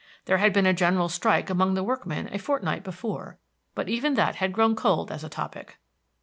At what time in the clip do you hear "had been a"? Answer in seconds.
0.39-0.73